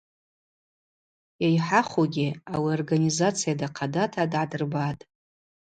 Йайхӏахугьи– 1.43 2.27
ауи 2.53 2.69
аорганизация 2.71 3.53
дахъадата 3.59 4.23
дгӏадырбатӏ. 4.31 5.03